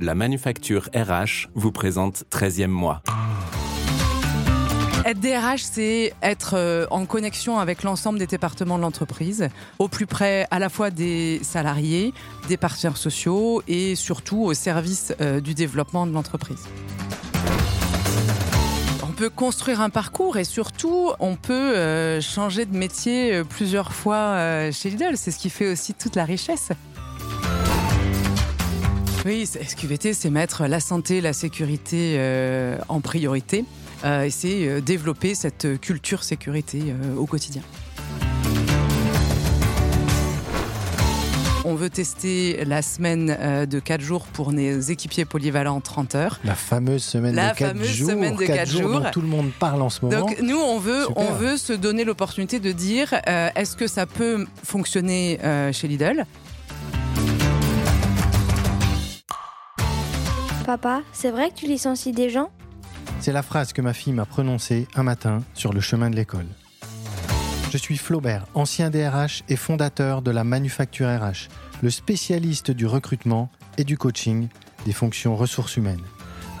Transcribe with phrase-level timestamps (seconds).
[0.00, 3.02] La manufacture RH vous présente 13e mois.
[5.04, 9.48] Être DRH, c'est être euh, en connexion avec l'ensemble des départements de l'entreprise,
[9.78, 12.12] au plus près à la fois des salariés,
[12.48, 16.64] des partenaires sociaux et surtout au service euh, du développement de l'entreprise.
[19.02, 24.70] On peut construire un parcours et surtout on peut euh, changer de métier plusieurs fois
[24.70, 25.16] chez Lidl.
[25.16, 26.70] C'est ce qui fait aussi toute la richesse.
[29.28, 33.66] Oui, SQVT, c'est mettre la santé, la sécurité euh, en priorité
[34.06, 37.60] euh, et c'est euh, développer cette culture sécurité au quotidien.
[41.66, 46.40] On veut tester la semaine de 4 jours pour nos équipiers polyvalents 30 heures.
[46.42, 48.08] La fameuse semaine de 4 jours.
[48.08, 50.20] Semaine de 4 jours, dont tout le monde parle en ce moment.
[50.20, 54.46] Donc nous, on veut, on veut se donner l'opportunité de dire est-ce que ça peut
[54.64, 55.38] fonctionner
[55.72, 56.24] chez Lidl?
[60.68, 62.50] Papa, c'est vrai que tu licencies des gens?
[63.20, 66.44] C'est la phrase que ma fille m'a prononcée un matin sur le chemin de l'école.
[67.72, 71.48] Je suis Flaubert, ancien DRH et fondateur de la Manufacture RH,
[71.80, 74.48] le spécialiste du recrutement et du coaching
[74.84, 76.04] des fonctions ressources humaines.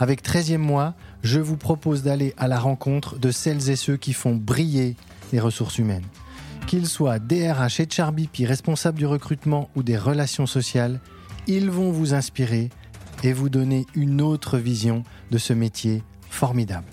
[0.00, 4.14] Avec 13e mois, je vous propose d'aller à la rencontre de celles et ceux qui
[4.14, 4.96] font briller
[5.34, 6.06] les ressources humaines.
[6.66, 10.98] Qu'ils soient DRH et Charbipi, responsables du recrutement ou des relations sociales,
[11.46, 12.70] ils vont vous inspirer
[13.22, 16.86] et vous donner une autre vision de ce métier formidable.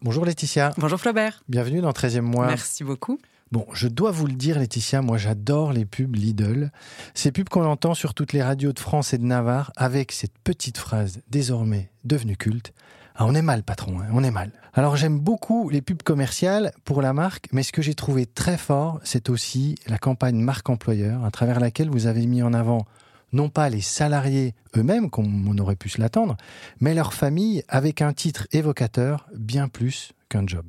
[0.00, 0.72] Bonjour Laetitia.
[0.78, 1.42] Bonjour Flaubert.
[1.48, 2.46] Bienvenue dans 13e mois.
[2.46, 3.18] Merci beaucoup.
[3.50, 6.70] Bon, je dois vous le dire Laetitia, moi j'adore les pubs Lidl.
[7.14, 10.38] Ces pubs qu'on entend sur toutes les radios de France et de Navarre avec cette
[10.44, 12.72] petite phrase désormais devenue culte.
[13.20, 14.52] Ah, on est mal, patron, hein, on est mal.
[14.74, 18.56] Alors j'aime beaucoup les pubs commerciales pour la marque, mais ce que j'ai trouvé très
[18.56, 22.86] fort, c'est aussi la campagne marque employeur, à travers laquelle vous avez mis en avant
[23.32, 26.36] non pas les salariés eux-mêmes, comme on aurait pu se l'attendre,
[26.78, 30.64] mais leur famille avec un titre évocateur bien plus qu'un job.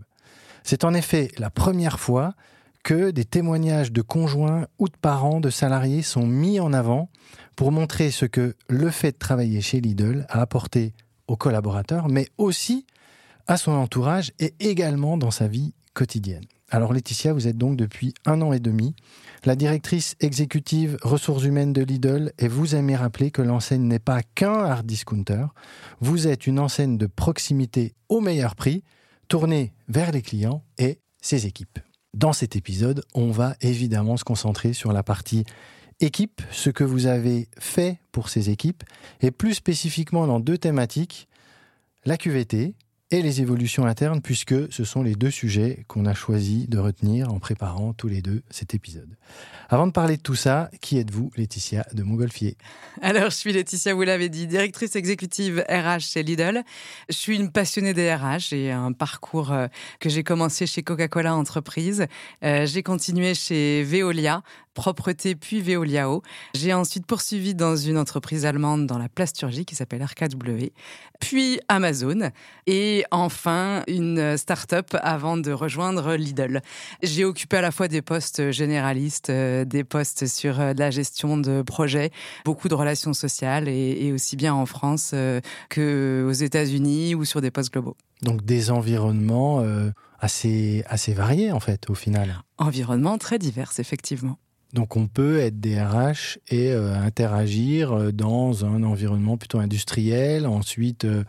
[0.63, 2.33] C'est en effet la première fois
[2.81, 7.11] que des témoignages de conjoints ou de parents de salariés sont mis en avant
[7.55, 10.95] pour montrer ce que le fait de travailler chez Lidl a apporté
[11.29, 12.85] aux collaborateurs, mais aussi
[13.47, 16.45] à son entourage et également dans sa vie quotidienne.
[16.71, 18.95] Alors Laetitia, vous êtes donc depuis un an et demi
[19.43, 24.21] la directrice exécutive ressources humaines de Lidl et vous aimez rappeler que l'enseigne n'est pas
[24.21, 25.45] qu'un hard discounter,
[25.99, 28.83] vous êtes une enseigne de proximité au meilleur prix,
[29.27, 31.79] tournée vers les clients et ses équipes.
[32.13, 35.45] Dans cet épisode, on va évidemment se concentrer sur la partie
[35.99, 38.83] équipe, ce que vous avez fait pour ces équipes,
[39.21, 41.27] et plus spécifiquement dans deux thématiques,
[42.05, 42.75] la QVT
[43.11, 47.33] et les évolutions internes, puisque ce sont les deux sujets qu'on a choisi de retenir
[47.33, 49.09] en préparant tous les deux cet épisode.
[49.67, 52.55] Avant de parler de tout ça, qui êtes-vous, Laetitia de Montgolfier?
[53.01, 56.63] Alors, je suis Laetitia, vous l'avez dit, directrice exécutive RH chez Lidl.
[57.09, 58.49] Je suis une passionnée des RH.
[58.49, 59.67] J'ai un parcours euh,
[59.99, 62.05] que j'ai commencé chez Coca-Cola Entreprise.
[62.43, 64.43] Euh, j'ai continué chez Veolia
[64.79, 66.21] propreté puis Veoliao.
[66.55, 70.71] J'ai ensuite poursuivi dans une entreprise allemande dans la plasturgie qui s'appelle RKW,
[71.19, 72.31] puis Amazon
[72.65, 76.61] et enfin une start-up avant de rejoindre Lidl.
[77.03, 81.37] J'ai occupé à la fois des postes généralistes, euh, des postes sur euh, la gestion
[81.37, 82.11] de projets,
[82.45, 87.51] beaucoup de relations sociales et, aussi bien en France euh, qu'aux États-Unis ou sur des
[87.51, 87.97] postes globaux.
[88.21, 89.61] Donc des environnements
[90.19, 92.43] assez, assez variés en fait au final.
[92.57, 94.37] Environnements très divers effectivement.
[94.73, 101.05] Donc on peut être DRH et euh, interagir euh, dans un environnement plutôt industriel, ensuite
[101.05, 101.23] euh,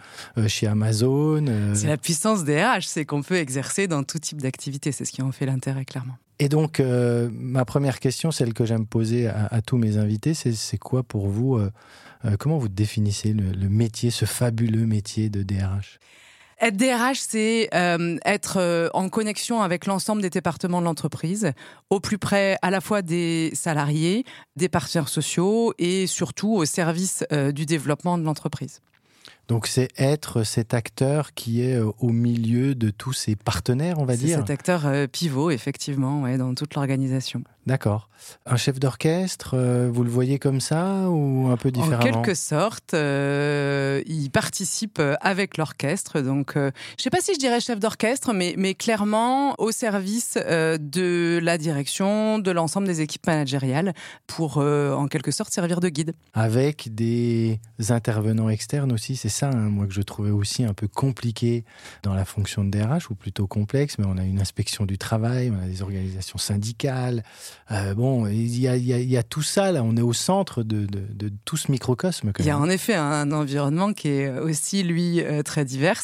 [0.47, 1.47] chez Amazon.
[1.75, 5.23] C'est la puissance DRH, c'est qu'on peut exercer dans tout type d'activité, c'est ce qui
[5.23, 6.19] en fait l'intérêt clairement.
[6.39, 11.03] Et donc ma première question, celle que j'aime poser à, tous mes invités, c'est quoi
[11.03, 11.61] pour vous,
[12.39, 15.99] comment vous définissez le métier, ce fabuleux métier de DRH
[16.61, 21.53] être DRH, c'est euh, être euh, en connexion avec l'ensemble des départements de l'entreprise,
[21.89, 24.25] au plus près à la fois des salariés,
[24.57, 28.81] des partenaires sociaux et surtout au service euh, du développement de l'entreprise.
[29.49, 34.17] Donc c'est être cet acteur qui est au milieu de tous ses partenaires, on va
[34.17, 34.39] dire?
[34.39, 37.43] Cet acteur pivot, effectivement, ouais, dans toute l'organisation.
[37.67, 38.09] D'accord.
[38.47, 42.35] Un chef d'orchestre, euh, vous le voyez comme ça ou un peu différemment En quelque
[42.35, 46.21] sorte, il participe avec l'orchestre.
[46.21, 50.37] Donc, je ne sais pas si je dirais chef d'orchestre, mais, mais clairement au service
[50.37, 53.95] de la direction, de l'ensemble des équipes managériales,
[54.27, 56.15] pour en quelque sorte servir de guide.
[56.35, 60.89] Avec des intervenants externes aussi, c'est ça, hein, moi, que je trouvais aussi un peu
[60.89, 61.65] compliqué
[62.03, 65.51] dans la fonction de DRH, ou plutôt complexe, mais on a une inspection du travail,
[65.51, 67.23] on a des organisations syndicales,
[67.71, 69.83] Euh, bon, il y, y y a, tout ça là.
[69.83, 72.33] On est au centre de, de, de tout ce microcosme.
[72.39, 76.01] Il y a en effet un environnement qui est aussi lui très divers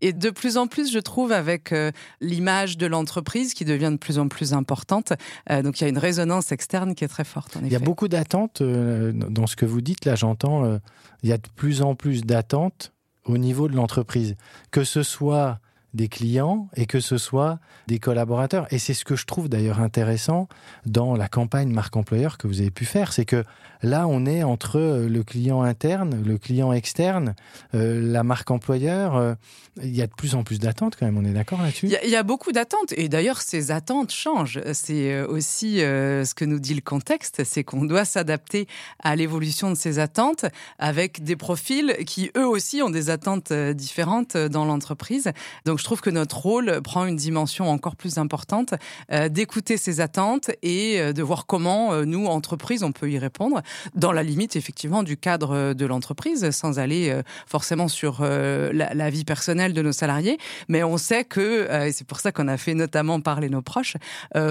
[0.00, 1.74] et de plus en plus, je trouve, avec
[2.20, 5.12] l'image de l'entreprise qui devient de plus en plus importante.
[5.48, 7.56] donc il y a une résonance externe qui est très forte.
[7.56, 10.14] En il y a beaucoup d'attentes dans ce que vous dites là.
[10.14, 10.78] J'entends.
[11.22, 12.92] il y a de plus en plus d'attentes
[13.24, 14.36] au niveau de l'entreprise,
[14.70, 15.60] que ce soit
[15.94, 18.66] des clients et que ce soit des collaborateurs.
[18.72, 20.48] Et c'est ce que je trouve d'ailleurs intéressant
[20.86, 23.44] dans la campagne marque employeur que vous avez pu faire, c'est que
[23.82, 27.34] là on est entre le client interne, le client externe,
[27.74, 29.16] euh, la marque employeur.
[29.16, 29.34] Euh,
[29.82, 31.86] il y a de plus en plus d'attentes quand même, on est d'accord là-dessus?
[31.86, 34.60] Il, y, a beaucoup d'attentes et d'ailleurs ces attentes changent.
[34.72, 38.66] C'est euh, aussi euh, ce que nous dit le contexte, c'est qu'on doit s'adapter
[39.02, 40.44] à l'évolution de ces attentes
[40.78, 45.30] avec des profils qui eux aussi ont des attentes euh, différentes dans l'entreprise.
[45.64, 48.74] Donc je trouve que notre rôle prend une dimension encore plus importante
[49.10, 53.18] euh, d'écouter ces attentes et euh, de voir comment euh, nous, entreprises, on peut y
[53.18, 53.62] répondre
[53.94, 59.24] dans la limite effectivement du cadre de l'entreprise, sans aller forcément sur la, la, vie
[59.24, 60.38] personnelle de nos salariés.
[60.68, 63.96] Mais on sait que, et c'est pour ça qu'on a fait notamment parler nos proches,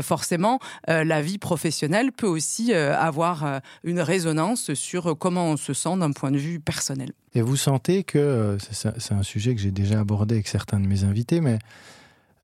[0.02, 6.12] forcément la vie professionnelle peut aussi avoir une résonance sur comment on se sent d'un
[6.12, 7.12] point de vue personnel.
[7.36, 11.04] Et vous sentez que, c'est un sujet que j'ai déjà abordé avec certains de mes
[11.04, 11.60] invités, mais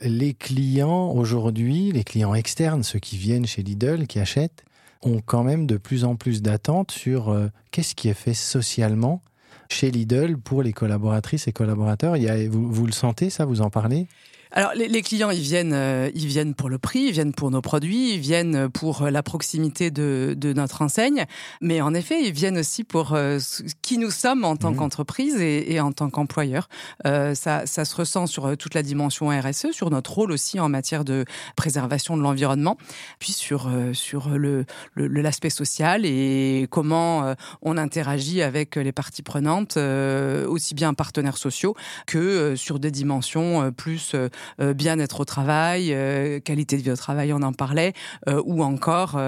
[0.01, 4.63] les clients aujourd'hui, les clients externes, ceux qui viennent chez Lidl, qui achètent,
[5.01, 9.21] ont quand même de plus en plus d'attentes sur euh, qu'est-ce qui est fait socialement
[9.69, 12.17] chez Lidl pour les collaboratrices et collaborateurs.
[12.17, 14.07] Il vous le sentez, ça Vous en parlez?
[14.55, 17.51] Alors les, les, clients, ils viennent, euh, ils viennent pour le prix, ils viennent pour
[17.51, 21.25] nos produits, ils viennent pour la proximité de, de notre enseigne,
[21.61, 23.37] mais en effet, ils viennent aussi pour euh,
[23.81, 24.77] qui nous sommes en tant mmh.
[24.77, 26.69] qu'entreprise et, et, en tant qu'employeur.
[27.05, 30.69] Euh, ça, ça, se ressent sur toute la dimension RSE, sur notre rôle aussi en
[30.69, 31.25] matière de
[31.55, 32.77] préservation de l'environnement,
[33.19, 34.65] puis sur sur le
[34.95, 41.75] l'aspect social et comment on interagit avec les parties prenantes, aussi bien partenaires sociaux
[42.07, 44.29] que sur des dimensions plus euh,
[44.59, 47.93] bien-être au travail, euh, qualité de vie au travail, on en parlait,
[48.27, 49.19] euh, ou encore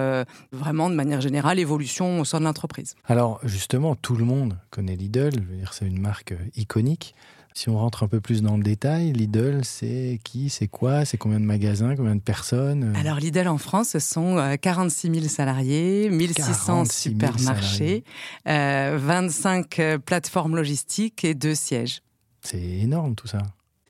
[0.52, 2.96] vraiment de manière générale évolution au sein de l'entreprise.
[3.06, 5.32] Alors justement, tout le monde connaît Lidl,
[5.72, 7.14] c'est une marque iconique.
[7.54, 11.18] Si on rentre un peu plus dans le détail, Lidl, c'est qui, c'est quoi, c'est
[11.18, 16.10] combien de magasins, combien de personnes Alors Lidl en France, ce sont 46 000 salariés,
[16.12, 18.04] 1600 supermarchés,
[18.48, 22.04] euh, 25 plateformes logistiques et deux sièges.
[22.42, 23.40] C'est énorme tout ça.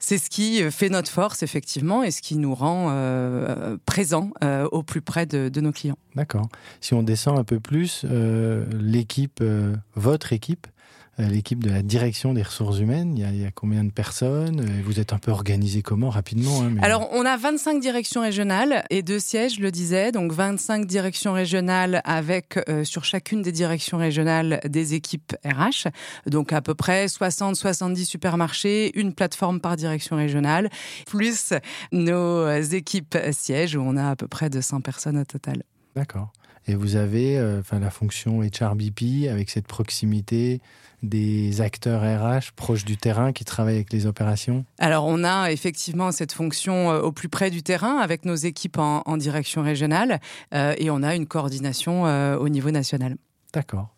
[0.09, 4.65] C'est ce qui fait notre force, effectivement, et ce qui nous rend euh, présents euh,
[4.71, 5.98] au plus près de, de nos clients.
[6.15, 6.48] D'accord.
[6.80, 10.76] Si on descend un peu plus, euh, l'équipe, euh, votre équipe, euh,
[11.17, 13.91] l'équipe de la direction des ressources humaines il y, a, il y a combien de
[13.91, 14.65] personnes?
[14.83, 16.83] Vous êtes un peu organisé comment rapidement hein, mais...
[16.83, 20.11] Alors, on a 25 directions régionales et deux sièges, je le disais.
[20.11, 25.89] Donc, 25 directions régionales avec euh, sur chacune des directions régionales des équipes RH.
[26.27, 30.69] Donc, à peu près 60-70 supermarchés, une plateforme par direction régionale,
[31.07, 31.53] plus
[31.91, 35.63] nos équipes sièges où on a à peu près 200 personnes au total.
[35.95, 36.31] D'accord.
[36.67, 40.61] Et vous avez euh, enfin, la fonction HRBP avec cette proximité
[41.03, 44.65] des acteurs RH proches du terrain qui travaillent avec les opérations?
[44.79, 48.79] Alors on a effectivement cette fonction euh, au plus près du terrain avec nos équipes
[48.79, 50.19] en, en direction régionale
[50.53, 53.15] euh, et on a une coordination euh, au niveau national.
[53.53, 53.96] D'accord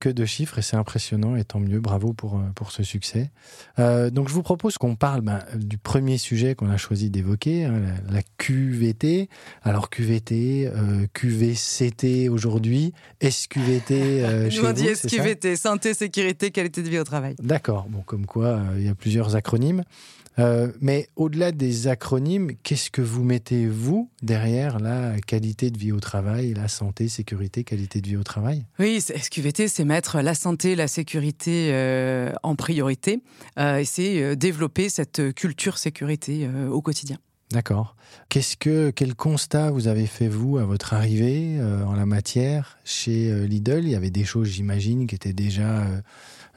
[0.00, 3.30] que de chiffres et c'est impressionnant et tant mieux, bravo pour, pour ce succès.
[3.78, 7.64] Euh, donc je vous propose qu'on parle ben, du premier sujet qu'on a choisi d'évoquer,
[7.64, 9.28] hein, la, la, QVT.
[9.62, 16.82] Alors QVT, euh, QVCT aujourd'hui, SQVT euh, chez Nous on dit SQVT, santé, sécurité, qualité
[16.82, 17.34] de vie au travail.
[17.42, 19.82] D'accord, bon comme quoi euh, il y a plusieurs acronymes.
[20.38, 25.92] Euh, mais au-delà des acronymes, qu'est-ce que vous mettez, vous, derrière la qualité de vie
[25.92, 28.66] au travail, la santé, sécurité, qualité de vie au travail?
[28.78, 33.22] Oui, SQVT, c'est mettre la santé, la sécurité euh, en priorité
[33.58, 37.18] euh, et c'est développer cette culture sécurité au quotidien.
[37.52, 37.94] D'accord.
[38.28, 42.76] Qu'est-ce que quel constat vous avez fait vous à votre arrivée euh, en la matière?
[42.84, 46.00] Chez euh, Lidl Il y avait des choses, j'imagine, qui étaient déjà euh,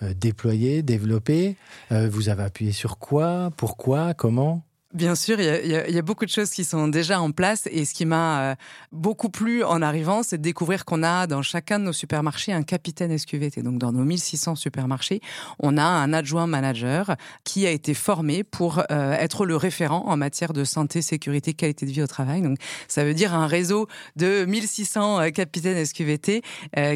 [0.04, 1.56] euh, déployées, développées.
[1.92, 3.52] Euh, vous avez appuyé sur quoi?
[3.58, 4.14] Pourquoi?
[4.14, 4.64] Comment?
[4.92, 7.94] Bien sûr, il y, a, beaucoup de choses qui sont déjà en place et ce
[7.94, 8.56] qui m'a euh,
[8.92, 12.64] beaucoup plu en arrivant, c'est de découvrir qu'on a dans chacun de nos supermarchés un
[12.64, 13.62] capitaine SQVT.
[13.62, 15.22] Donc dans nos 1600 supermarchés,
[15.60, 20.18] on a un adjoint manager qui a été formé pour euh, être le référent en
[20.18, 22.42] matière de santé, sécurité, qualité de vie au travail.
[22.42, 26.42] Donc ça veut dire un réseau de 1600 euh, capitaines SQVT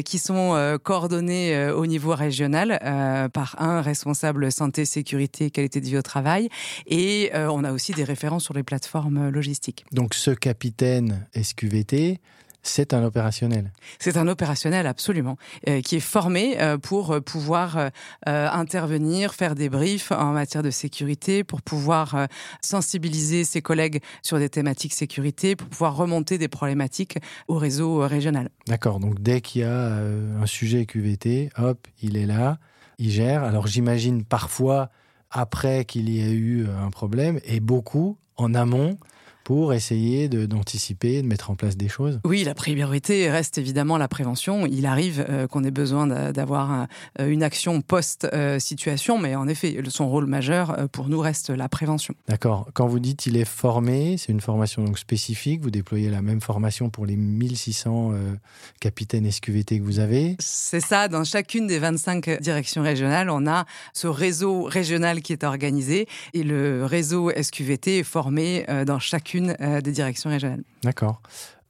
[0.04, 2.78] qui sont coordonnés au niveau régional
[3.32, 6.48] par un responsable santé, sécurité, qualité de vie au travail
[6.86, 9.84] et on a aussi aussi des références sur les plateformes logistiques.
[9.92, 12.18] Donc ce capitaine SQVT,
[12.62, 13.72] c'est un opérationnel.
[13.98, 15.36] C'est un opérationnel absolument,
[15.68, 17.90] euh, qui est formé euh, pour euh, pouvoir
[18.24, 22.26] intervenir, faire des briefs en matière de sécurité, pour pouvoir
[22.62, 28.48] sensibiliser ses collègues sur des thématiques sécurité, pour pouvoir remonter des problématiques au réseau régional.
[28.66, 29.98] D'accord, donc dès qu'il y a
[30.40, 32.58] un sujet QVT, hop, il est là,
[32.98, 33.44] il gère.
[33.44, 34.90] Alors j'imagine parfois
[35.34, 38.98] après qu'il y a eu un problème et beaucoup en amont
[39.44, 44.08] pour essayer d'anticiper, de, mettre en place des choses Oui, la priorité reste évidemment la
[44.08, 44.66] prévention.
[44.66, 46.86] Il arrive euh, qu'on ait besoin d'avoir
[47.20, 51.68] euh, une action post-situation, mais en effet, son rôle majeur euh, pour nous reste la
[51.68, 52.14] prévention.
[52.26, 52.68] D'accord.
[52.72, 55.60] Quand vous dites il est formé, c'est une formation donc spécifique.
[55.62, 58.12] Vous déployez la même formation pour les 1600
[58.80, 61.08] capitaines SQVT que vous avez C'est ça.
[61.08, 66.42] Dans chacune des 25 directions régionales, on a ce réseau régional qui est organisé et
[66.42, 70.64] le réseau SQVT est formé dans chacune euh, des directions régionales.
[70.82, 71.20] D'accord.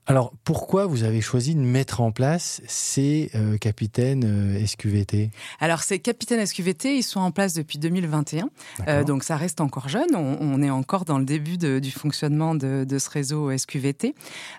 [0.06, 5.30] Alors, pourquoi vous avez choisi de mettre en place ces euh, capitaines euh, SQVT
[5.60, 8.50] Alors, ces capitaines SQVT, ils sont en place depuis 2021.
[8.86, 10.14] Euh, donc, ça reste encore jeune.
[10.14, 14.14] On, est encore dans le début du fonctionnement de, ce réseau SQVT.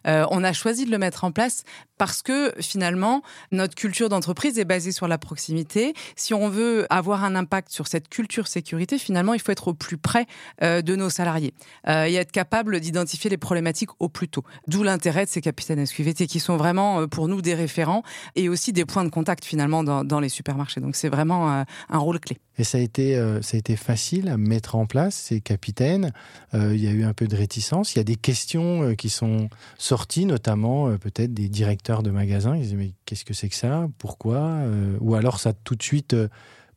[0.05, 1.63] on a choisi de le mettre en place
[1.97, 3.21] parce que, finalement,
[3.51, 5.93] notre culture d'entreprise est basée sur la proximité.
[6.15, 9.73] Si on veut avoir un impact sur cette culture sécurité, finalement, il faut être au
[9.73, 10.25] plus près
[10.61, 11.53] de nos salariés
[11.87, 14.43] et être capable d'identifier les problématiques au plus tôt.
[14.67, 18.03] D'où l'intérêt de ces capitaines SQVT qui sont vraiment euh, pour nous des référents
[18.35, 20.79] et aussi des points de contact finalement dans, les supermarchés.
[20.79, 22.37] Donc c'est vraiment euh, un rôle clé.
[22.57, 26.13] Et ça a été, euh, ça a été facile à mettre en place ces capitaines.
[26.53, 27.95] il y a eu un peu de réticence.
[27.95, 32.55] Il y a des questions qui sont sorties, notamment peut-être des directeurs de magasins.
[32.55, 33.87] Ils disaient mais qu'est-ce que c'est que ça?
[33.97, 34.61] Pourquoi?
[35.01, 36.15] Ou alors ça a tout de suite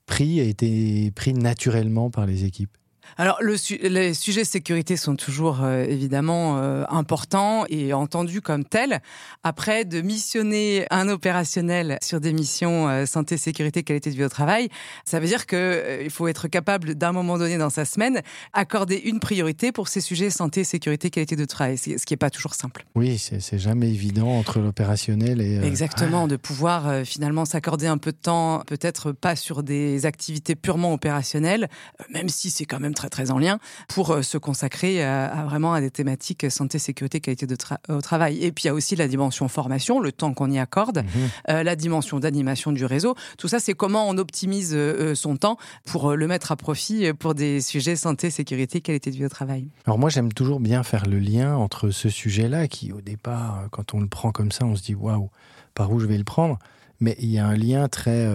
[0.06, 2.76] pris, a été pris naturellement par les équipes.
[3.16, 3.56] Alors, le
[3.88, 9.00] les sujets sécurité sont toujours euh, évidemment euh, importants et entendus comme tels.
[9.42, 14.28] Après, de missionner un opérationnel sur des missions euh, santé, sécurité, qualité de vie au
[14.28, 14.68] travail,
[15.04, 18.22] ça veut dire qu'il faut être capable d'un moment donné dans sa semaine
[18.52, 22.30] accorder une priorité pour ces sujets santé, sécurité, qualité de travail, ce qui n'est pas
[22.30, 22.84] toujours simple.
[22.94, 25.58] Oui, c'est jamais évident entre l'opérationnel et...
[25.64, 30.92] Exactement, de pouvoir finalement s'accorder un peu de temps, peut-être pas sur des activités purement
[30.92, 31.68] opérationnelles,
[32.12, 35.72] même si c'est quand même très très en lien pour euh, se consacrer à, vraiment
[35.72, 37.56] à des thématiques santé, sécurité, qualité de
[37.88, 38.44] au travail.
[38.44, 41.04] Et puis il y a aussi la dimension formation, le temps qu'on y accorde, mhm.
[41.50, 43.14] euh, la dimension d'animation du réseau.
[43.38, 47.34] Tout ça, c'est comment on optimise euh, son temps pour le mettre à profit pour
[47.34, 49.68] des sujets santé, sécurité, qualité de vie au travail.
[49.86, 53.94] Alors moi, j'aime toujours bien faire le lien entre ce sujet-là qui, au départ, quand
[53.94, 55.30] on le prend comme ça, on se dit waouh,
[55.74, 56.58] par où je vais le prendre
[57.00, 58.28] mais il y a un lien très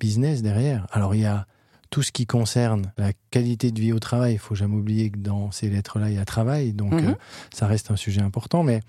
[0.00, 0.88] business derrière.
[0.90, 1.46] Alors il y a
[1.90, 5.18] tout ce qui concerne la qualité de vie au travail, il faut jamais oublier que
[5.18, 7.08] dans ces lettres-là, il y a travail, donc mhm.
[7.10, 7.14] euh,
[7.52, 8.62] ça reste un sujet important.
[8.62, 8.80] Mais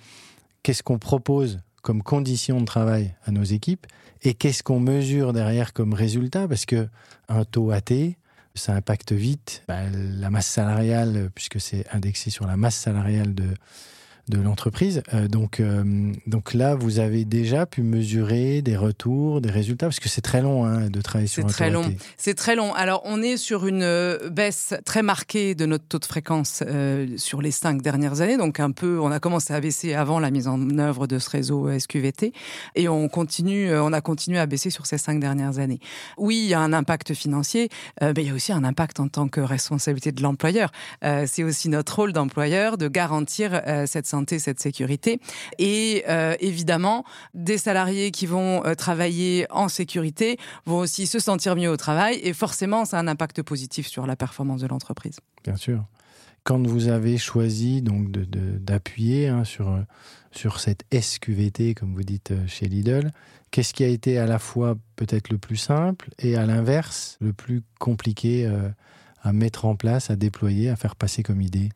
[0.64, 3.88] qu'est-ce qu'on propose comme condition de travail à nos équipes
[4.22, 6.48] et qu'est-ce qu'on mesure derrière comme résultat?
[6.48, 6.90] Parce que
[7.30, 7.94] un taux AT,
[8.56, 13.54] ça impacte vite bah, la masse salariale, puisque c'est indexé sur la masse salariale de,
[14.30, 15.02] de l'entreprise.
[15.14, 20.00] Euh, donc, euh, donc là, vous avez déjà pu mesurer des retours, des résultats, parce
[20.00, 21.92] que c'est très long hein, de travailler sur un très long.
[22.16, 22.74] C'est très long.
[22.76, 26.64] Alors, on est sur une euh, baisse très marquée de notre taux de fréquence
[27.18, 28.38] sur les cinq dernières années.
[28.38, 31.30] Donc, un peu, on a commencé à baisser avant la mise en œuvre de ce
[31.30, 32.32] réseau SQVT,
[32.76, 35.80] et on continue, on a continué à baisser sur ces cinq dernières années.
[36.18, 37.70] Oui, il y a un impact financier,
[38.02, 40.72] mais il y a aussi un impact en tant que responsabilité de l'employeur.
[41.02, 44.06] c'est aussi notre rôle d'employeur de garantir cette
[44.40, 45.20] cette sécurité.
[45.58, 51.56] Et euh, évidemment, des salariés qui vont euh, travailler en sécurité vont aussi se sentir
[51.56, 55.20] mieux au travail et forcément, ça a un impact positif sur la performance de l'entreprise.
[55.44, 55.84] Bien sûr.
[56.44, 59.78] Quand vous avez choisi donc d'appuyer hein, sur,
[60.32, 63.12] sur cette SQVT, comme vous dites euh, chez Lidl,
[63.52, 67.34] qu'est-ce qui a été à la fois peut-être le plus simple et à l'inverse le
[67.34, 68.50] plus compliqué
[69.22, 71.70] à mettre en place, à déployer, à faire passer comme idée?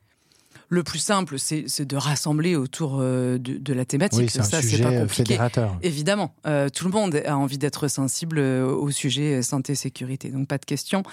[0.73, 4.19] Le plus simple, c'est de rassembler autour euh, de, la thématique.
[4.19, 5.77] Oui, c'est un sujet pas fédérateur.
[5.81, 10.57] Évidemment, euh, tout le monde a envie d'être sensible euh, au sujet santé-sécurité, donc pas
[10.57, 11.03] de question.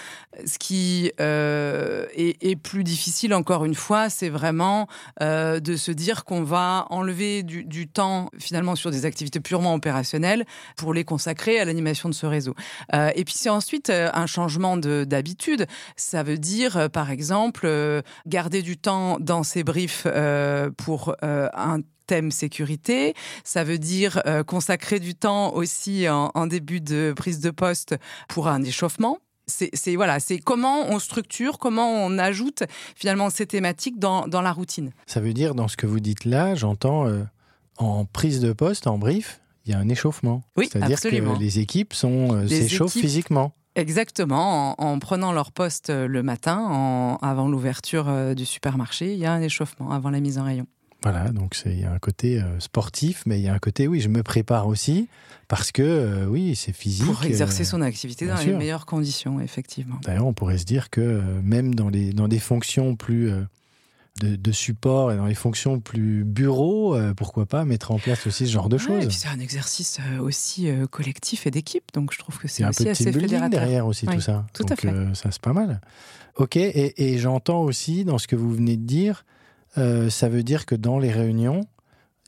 [0.47, 4.89] Ce qui est, plus difficile, encore une fois, c'est vraiment
[5.21, 10.45] de se dire qu'on va enlever du, temps finalement sur des activités purement opérationnelles
[10.77, 12.55] pour les consacrer à l'animation de ce réseau.
[12.93, 15.67] et puis c'est ensuite un changement d'habitude.
[15.97, 21.81] Ça veut dire, par exemple, garder du temps dans ces briefs euh, pour euh, un
[22.07, 23.15] thème sécurité.
[23.45, 27.97] Ça veut dire euh, consacrer du temps aussi en, début de prise de poste
[28.29, 29.19] pour un échauffement.
[29.47, 32.63] C'est voilà, c'est comment on structure, comment on ajoute
[32.95, 34.93] finalement ces thématiques dans, dans, la routine.
[35.07, 37.09] Ça veut dire dans ce que vous dites là, j'entends
[37.79, 40.43] en prise de poste, en brief, il y a un échauffement.
[40.57, 43.53] Oui, C'est-à-dire que les équipes sont euh, s'échauffent physiquement.
[43.77, 49.13] Exactement, en, en prenant leur poste euh, le matin, en- avant l'ouverture euh, du supermarché,
[49.13, 50.67] il y a un échauffement avant la mise en rayon.
[51.03, 53.87] Voilà, donc il y a un côté euh, sportif, mais il y a un côté,
[53.89, 55.09] oui, je me prépare aussi,
[55.49, 57.07] parce que, euh, oui, c'est physique.
[57.07, 59.97] Pour exercer euh, son activité dans les meilleures conditions, effectivement.
[60.05, 63.31] D'ailleurs, on pourrait se dire que même dans, les, dans des fonctions plus
[64.21, 68.27] de, de support et dans les fonctions plus bureau, euh, pourquoi pas mettre en place
[68.27, 69.07] aussi ce genre de Ouais, et choses.
[69.07, 72.63] puis c'est un exercice euh, aussi euh, collectif et d'équipe, donc je trouve que c'est
[72.65, 73.49] a un aussi peu de assez fédérateur.
[73.61, 74.45] derrière aussi Oui, tout ça.
[74.53, 74.89] tout à Donc, fait.
[74.89, 75.81] euh, ça c'est pas mal.
[76.37, 79.25] Ok, et, et j'entends aussi dans ce que vous venez de dire,
[79.79, 81.61] euh, ça veut dire que dans les réunions,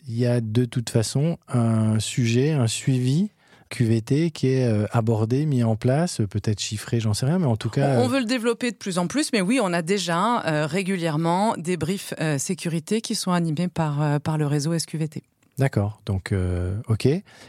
[0.09, 3.32] il y a de toute façon un sujet, un suivi
[3.73, 7.47] QVT qui est euh, abordé, mis en place, euh, peut-être chiffré, j'en sais rien, mais
[7.47, 7.99] en tout cas.
[7.99, 11.55] On veut le développer de plus en plus, mais oui, on a déjà euh, régulièrement
[11.57, 15.23] des briefs euh, sécurité qui sont animés par, euh, par le réseau SQVT.
[15.59, 17.07] D'accord, donc euh, ok.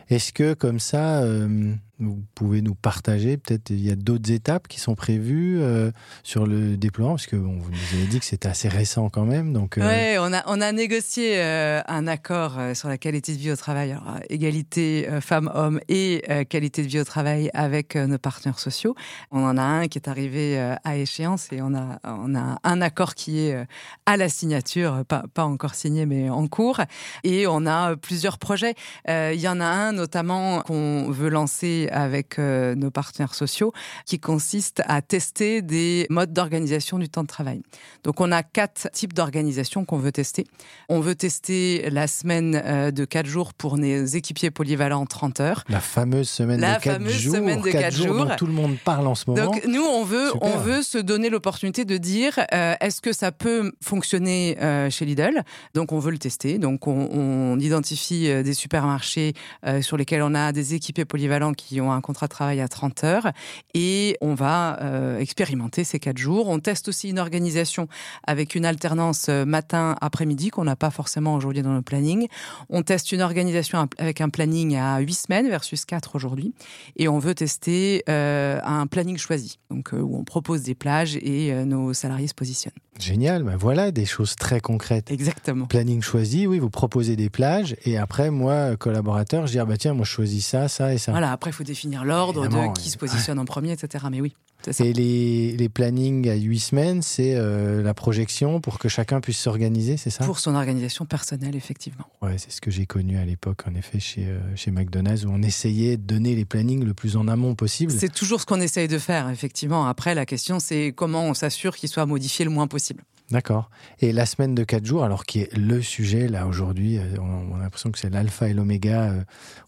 [0.09, 4.67] Est-ce que comme ça, euh, vous pouvez nous partager, peut-être il y a d'autres étapes
[4.67, 5.91] qui sont prévues euh,
[6.23, 9.53] sur le déploiement, parce que vous nous avez dit que c'était assez récent quand même,
[9.53, 13.37] donc euh, Ouais, on a, on a négocié euh, un accord sur la qualité de
[13.37, 13.95] vie au travail,
[14.29, 18.95] égalité femmes-hommes et qualité de vie au travail avec nos partenaires sociaux.
[19.31, 22.81] On en a un qui est arrivé à échéance et on a, on a un
[22.81, 23.65] accord qui est
[24.05, 26.81] à la signature, pas, pas encore signé mais en cours.
[27.23, 28.73] Et on a plusieurs projets.
[29.07, 33.73] Il y en a un notamment qu'on veut lancer avec euh, nos partenaires sociaux
[34.05, 37.61] qui consiste à tester des modes d'organisation du temps de travail.
[38.03, 40.45] Donc on a quatre types d'organisation qu'on veut tester.
[40.89, 45.63] On veut tester la semaine euh, de 4 jours pour nos équipiers polyvalents 30 heures.
[45.69, 48.45] la fameuse semaine La de 4 fameuse jours, semaine de quatre quatre jours dont tout
[48.45, 49.43] le monde parle en ce moment.
[49.43, 50.55] Donc nous on veut Super.
[50.55, 55.05] on veut se donner l'opportunité de dire euh, est-ce que ça peut fonctionner euh, chez
[55.05, 55.43] Lidl?
[55.73, 56.57] Donc on veut le tester.
[56.57, 59.33] Donc on, on identifie des supermarchés
[59.65, 62.67] euh, sur lesquels on a des équipés polyvalents qui ont un contrat de travail à
[62.67, 63.31] 30 heures
[63.73, 66.49] et on va euh, expérimenter ces quatre jours.
[66.49, 67.87] On teste aussi une organisation
[68.25, 72.27] avec une alternance euh, matin-après-midi qu'on n'a pas forcément aujourd'hui dans le planning.
[72.69, 76.53] On teste une organisation avec un planning à 8 semaines versus 4 aujourd'hui.
[76.95, 81.15] Et on veut tester euh, un planning choisi, donc euh, où on propose des plages
[81.17, 82.73] et nos salariés se positionnent.
[82.99, 85.11] Génial, ben voilà des choses très concrètes.
[85.11, 85.65] Exactement.
[85.65, 89.77] Planning choisi, oui, vous proposez des plages et après moi, collaborateur, je dis ah bah
[89.77, 91.11] tiens, moi je choisis ça, ça et ça.
[91.11, 94.05] Voilà, après, il faut définir l'ordre de qui se positionne en premier, etc.
[94.11, 94.85] Mais oui, c'est ça.
[94.85, 99.39] Et les, les plannings à 8 semaines, c'est euh, la projection pour que chacun puisse
[99.39, 100.25] s'organiser, c'est ça?
[100.25, 102.05] Pour son organisation personnelle, effectivement.
[102.21, 105.29] Ouais, c'est ce que j'ai connu à l'époque, en effet, chez, euh, chez McDonald's, où
[105.31, 107.91] on essayait de donner les plannings le plus en amont possible.
[107.91, 109.87] C'est toujours ce qu'on essaye de faire, effectivement.
[109.87, 113.03] Après, la question, c'est comment on s'assure qu'il soit modifié le moins possible.
[113.31, 113.69] D'accord.
[113.99, 117.53] Et la semaine de 4 jours, alors qui est le sujet, là, aujourd'hui, euh, on,
[117.53, 119.23] on a l'impression que c'est l'alpha et l'oméga, euh,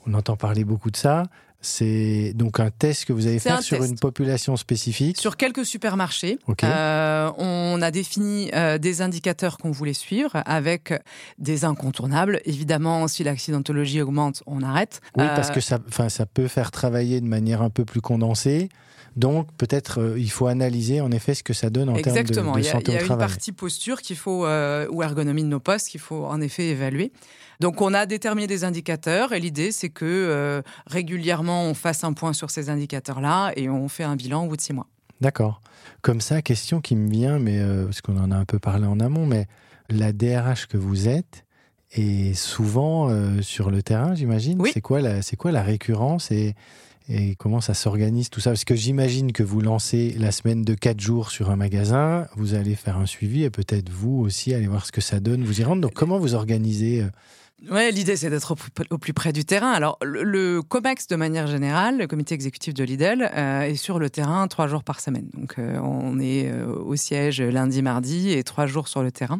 [0.05, 1.23] on entend parler beaucoup de ça.
[1.65, 3.89] C'est donc un test que vous allez faire un sur test.
[3.89, 5.19] une population spécifique.
[5.19, 10.93] Sur quelques supermarchés, euh, on a défini euh, des indicateurs qu'on voulait suivre avec
[11.39, 12.39] des incontournables.
[12.45, 15.01] Évidemment, si l'accidentologie augmente, on arrête.
[15.17, 18.69] Oui, Euh, parce que ça, ça peut faire travailler de manière un peu plus condensée.
[19.15, 22.19] Donc, peut-être, euh, il faut analyser en effet ce que ça donne en termes de,
[22.19, 22.53] Exactement.
[22.53, 23.27] de il y a, santé il y a au une travail.
[23.27, 27.11] partie posture qu'il faut euh, ou ergonomie de nos postes qu'il faut en effet évaluer.
[27.61, 32.11] Donc on a déterminé des indicateurs et l'idée c'est que euh, régulièrement on fasse un
[32.11, 34.87] point sur ces indicateurs-là et on fait un bilan au bout de six mois.
[35.21, 35.61] D'accord.
[36.01, 38.85] Comme ça, question qui me vient, mais euh, parce qu'on en a un peu parlé
[38.85, 39.47] en amont, mais
[39.89, 41.45] la DRH que vous êtes
[41.91, 43.09] est souvent
[43.41, 44.59] sur le terrain, j'imagine?
[44.59, 44.71] Oui.
[44.73, 46.53] C'est quoi la, c'est quoi la récurrence et,
[47.07, 48.51] et comment ça s'organise tout ça?
[48.51, 52.53] Parce que j'imagine que vous lancez la semaine de 4 jours sur un magasin, vous
[52.55, 55.61] allez faire un suivi et peut-être vous aussi aller voir ce que ça donne, vous
[55.61, 55.81] y rendre.
[55.81, 57.09] Donc comment vous organisez euh,
[57.71, 58.55] Ouais, l'idée c'est d'être
[58.91, 59.71] au, plus- près du terrain.
[59.71, 64.09] Alors le, Comex de manière générale, le comité exécutif de Lidl, euh, est sur le
[64.09, 65.29] terrain trois jours par semaine.
[65.33, 69.39] Donc euh, on est euh, au siège lundi, mardi et trois jours sur le terrain.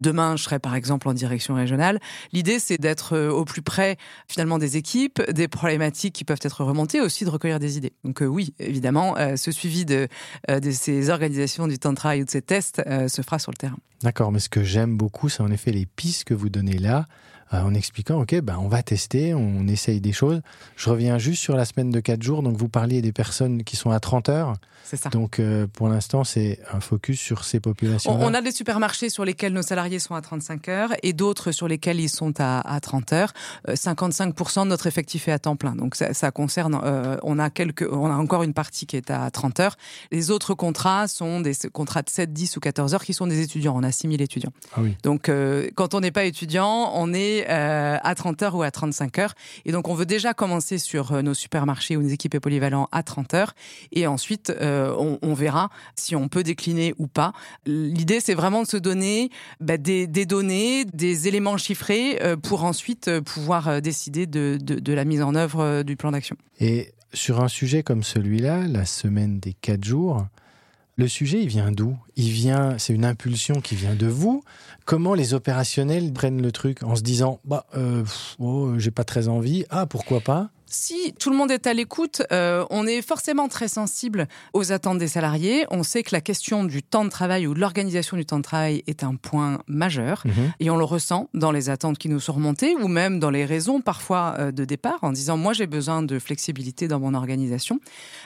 [0.00, 1.98] Demain, je serai par exemple en direction régionale.
[2.32, 3.96] L'idée, c'est d'être au plus près
[4.28, 7.92] finalement des équipes, des problématiques qui peuvent être remontées, aussi de recueillir des idées.
[8.04, 10.06] Donc oui, évidemment, ce suivi de,
[10.48, 13.56] de ces organisations du temps de travail ou de ces tests se fera sur le
[13.56, 13.78] terrain.
[14.02, 17.06] D'accord, mais ce que j'aime beaucoup, c'est en effet les pistes que vous donnez là,
[17.54, 20.40] euh, en expliquant, OK, ben, on va tester, on essaye des choses.
[20.76, 22.42] Je reviens juste sur la semaine de 4 jours.
[22.42, 24.54] Donc, vous parliez des personnes qui sont à 30 heures.
[24.88, 25.10] C'est ça.
[25.10, 29.10] Donc, euh, pour l'instant, c'est un focus sur ces populations On, on a des supermarchés
[29.10, 32.60] sur lesquels nos salariés sont à 35 heures et d'autres sur lesquels ils sont à,
[32.60, 33.32] à 30 heures.
[33.68, 35.74] Euh, 55% de notre effectif est à temps plein.
[35.74, 39.10] Donc ça, ça concerne, euh, on a quelques, on a encore une partie qui est
[39.10, 39.76] à 30 heures.
[40.10, 43.42] Les autres contrats sont des contrats de 7, 10 ou 14 heures qui sont des
[43.42, 43.74] étudiants.
[43.76, 44.52] On a 6000 étudiants.
[44.74, 44.96] Ah oui.
[45.02, 45.30] Donc
[45.74, 49.34] quand on n'est pas étudiant, on est salariés à 30 heures ou à 35 heures.
[49.64, 53.34] Et donc, on veut déjà commencer sur nos supermarchés ou nos équipes polyvalents à 30
[53.34, 53.54] heures.
[53.92, 57.32] Et ensuite, on, on, verra si on peut décliner ou pas.
[57.66, 63.82] L'idée, c'est vraiment de se donner bah, des, données, des éléments chiffrés pour ensuite pouvoir
[63.82, 66.36] décider de, de, la mise en œuvre du plan d'action.
[66.60, 70.26] Et sur un sujet comme celui-là, la semaine des quatre jours,
[70.98, 71.96] le sujet, il vient d'où?
[72.16, 74.42] Il vient, c'est une impulsion qui vient de vous.
[74.84, 78.04] Comment les opérationnels prennent le truc en se disant, bah, euh,
[78.40, 79.64] oh, j'ai pas très envie.
[79.70, 80.50] Ah, pourquoi pas?
[80.70, 84.98] Si tout le monde est à l'écoute, euh, on est forcément très sensible aux attentes
[84.98, 85.66] des salariés.
[85.70, 88.42] On sait que la question du temps de travail ou de l'organisation du temps de
[88.42, 90.52] travail est un point majeur mhm.
[90.60, 93.46] et on le ressent dans les attentes qui nous sont remontées ou même dans les
[93.46, 97.80] raisons parfois euh, de départ en disant moi j'ai besoin de flexibilité dans mon organisation.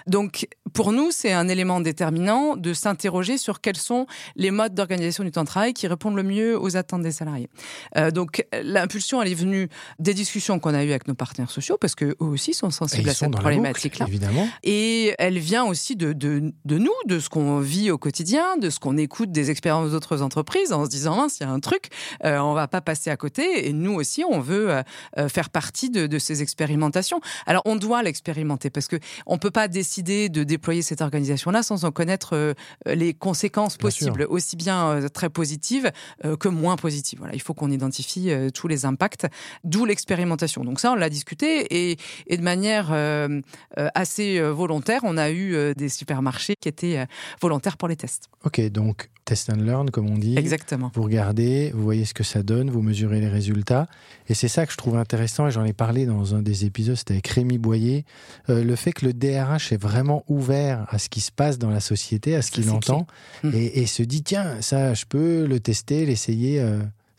[0.09, 5.23] Donc pour nous c'est un élément déterminant de s'interroger sur quels sont les modes d'organisation
[5.23, 7.49] du temps de travail qui répondent le mieux aux attentes des salariés.
[7.97, 9.69] Euh, donc l'impulsion elle est venue
[10.01, 13.15] des discussions qu'on a eues avec nos partenaires sociaux parce que aussi sont sensibles à
[13.15, 14.07] cette problématique-là.
[14.09, 14.49] Évidemment.
[14.63, 18.71] Et elle vient aussi de, de, de nous, de ce qu'on vit au quotidien, de
[18.71, 21.61] ce qu'on écoute des expériences d'autres entreprises, en se disant, mince, il y a un
[21.61, 21.89] truc,
[22.25, 23.69] euh, on va pas passer à côté.
[23.69, 24.83] Et nous aussi, on veut euh,
[25.19, 27.21] euh, faire partie de, de, ces expérimentations.
[27.47, 31.85] Alors, on doit l'expérimenter parce que on peut pas décider de déployer cette organisation-là sans
[31.85, 32.55] en connaître
[32.87, 35.91] les conséquences possibles, aussi bien très positives
[36.39, 37.19] que moins positives.
[37.19, 39.27] Voilà, il faut qu'on identifie tous les impacts,
[39.65, 40.65] d'où l'expérimentation.
[40.65, 43.41] Donc ça, on l'a discuté et, et de manière euh,
[43.79, 47.07] euh, assez euh, volontaire, on a eu des supermarchés qui étaient
[47.41, 48.29] volontaires pour les tests.
[48.45, 50.37] Ok, donc test and learn, comme on dit.
[50.37, 50.91] Exactement.
[50.95, 53.87] Vous regardez, vous voyez ce que ça donne, vous mesurez les résultats.
[54.29, 56.97] Et c'est ça que je trouve intéressant, et j'en ai parlé dans un des épisodes,
[56.97, 58.05] c'était avec Rémi Boyer,
[58.49, 61.81] le fait que le DRH est vraiment ouvert à ce qui se passe dans la
[61.81, 63.07] société, à ce qu'il entend,
[63.45, 66.61] et, et, se dit, tiens, ça, je peux le tester, l'essayer.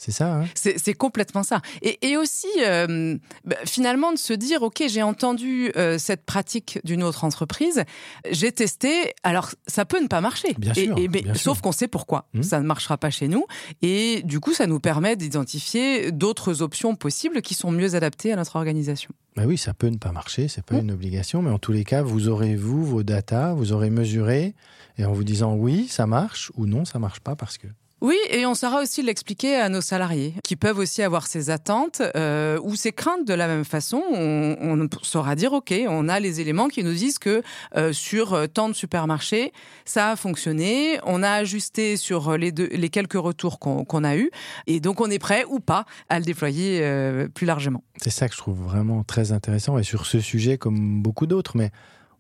[0.04, 0.42] C'est ça.
[0.42, 1.62] Hein c'est complètement ça.
[1.82, 7.04] Et, aussi, euh, bah, finalement, de se dire, OK, j'ai entendu euh, cette pratique d'une
[7.04, 7.86] autre entreprise,
[8.30, 10.56] j'ai testé, alors ça peut ne pas marcher.
[10.58, 10.98] Bien sûr,
[11.36, 12.28] sauf qu'on sait pourquoi.
[12.34, 12.44] Mmh.
[12.44, 13.46] Ça ne marchera pas chez nous.
[13.82, 18.36] Et du coup, ça nous permet d'identifier d'autres options possibles qui sont mieux adaptées à
[18.36, 19.12] notre organisation.
[19.38, 20.82] Bah oui, ça peut ne pas marcher, c'est pas mmh.
[20.82, 24.54] une obligation, mais en tous les cas, vous aurez, vous, vos data, vous aurez mesuré,
[24.98, 27.68] et en vous disant oui, ça marche, ou non, ça marche pas parce que.
[28.04, 32.02] Oui, et on saura aussi l'expliquer à nos salariés, qui peuvent aussi avoir ces attentes
[32.18, 34.04] euh, ou ces craintes de la même façon.
[34.12, 37.42] On, saura dire, OK, on a les éléments qui nous disent que
[37.78, 39.54] euh, sur euh, tant de supermarchés,
[39.86, 42.52] ça a fonctionné, on a ajusté sur les,
[42.90, 44.32] quelques retours qu'on a eus,
[44.68, 46.86] et donc on est prêt ou pas à le déployer
[47.34, 47.86] plus largement.
[47.96, 51.56] C'est ça que je trouve vraiment très intéressant, et sur ce sujet comme beaucoup d'autres,
[51.56, 51.72] mais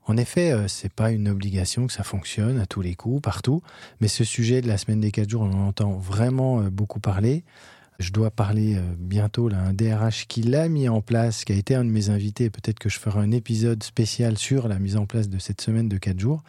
[0.05, 3.61] en effet, euh, c'est pas une obligation que ça fonctionne à tous les coups, partout.
[4.01, 6.99] Mais ce sujet de la semaine des quatre jours, on en entend vraiment euh, beaucoup
[6.99, 7.43] parler.
[7.99, 11.55] Je dois parler euh, bientôt là, un DRH qui l'a mis en place, qui a
[11.55, 12.49] été un de mes invités.
[12.49, 15.87] Peut-être que je ferai un épisode spécial sur la mise en place de cette semaine
[15.87, 16.43] de quatre jours.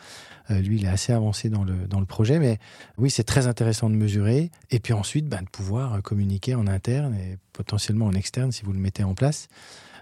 [0.48, 2.40] lui, il est assez avancé dans le, dans le projet.
[2.40, 2.58] Mais
[2.98, 4.50] oui, c'est très intéressant de mesurer.
[4.70, 8.72] Et puis ensuite, ben, de pouvoir communiquer en interne et potentiellement en externe si vous
[8.72, 9.48] le mettez en place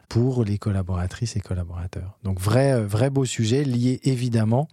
[0.08, 2.18] pour les collaboratrices et collaborateurs.
[2.22, 4.68] Donc vrai, euh, vrai beau sujet lié évidemment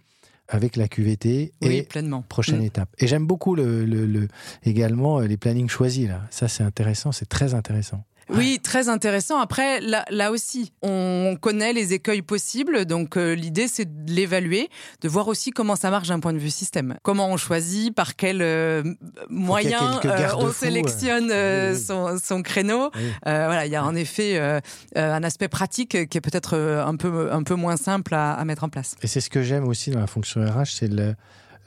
[0.48, 2.22] avec la QVT et pleinement.
[2.28, 2.64] prochaine mm.
[2.64, 2.88] étape.
[2.98, 4.28] Et j'aime beaucoup le, le,
[4.64, 6.22] également euh, les plannings choisis là.
[6.30, 8.04] Ça c'est intéressant, c'est très intéressant.
[8.32, 9.40] Oui, très intéressant.
[9.40, 12.84] Après, là, là, aussi, on connaît les écueils possibles.
[12.84, 14.68] Donc, euh, l'idée, c'est de l'évaluer,
[15.00, 16.96] de voir aussi comment ça marche d'un point de vue système.
[17.02, 18.82] Comment on choisit, par quel euh,
[19.28, 21.30] moyen euh, on sélectionne
[21.74, 22.90] son, son, créneau.
[23.24, 24.40] voilà, il y a en effet
[24.94, 28.64] un aspect pratique qui est peut-être un peu, un peu moins simple à, à mettre
[28.64, 28.94] en place.
[29.02, 31.14] Et c'est ce que j'aime aussi dans la fonction RH, c'est le